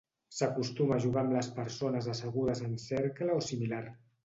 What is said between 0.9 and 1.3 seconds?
a jugar